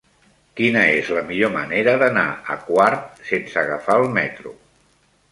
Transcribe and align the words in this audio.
Quina 0.59 0.79
és 0.93 1.09
la 1.17 1.21
millor 1.25 1.51
manera 1.55 1.93
d'anar 2.03 2.23
a 2.53 2.55
Quart 2.69 3.21
sense 3.27 3.61
agafar 3.65 3.99
el 4.05 4.07
metro? 4.17 4.55